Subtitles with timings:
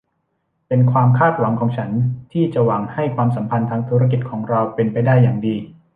[0.67, 1.91] เป็นความคาดหวังของฉัน
[2.31, 5.55] ที่จะหวังให้ความสัมพันธ์ทางธุรกิจของเราเป็นไปได้อย่างดี